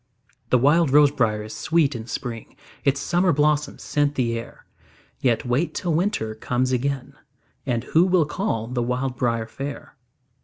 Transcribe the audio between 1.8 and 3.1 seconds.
in spring, Its